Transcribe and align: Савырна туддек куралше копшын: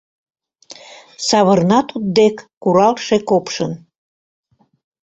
Савырна 1.27 1.79
туддек 1.89 2.35
куралше 2.61 3.17
копшын: 3.29 3.71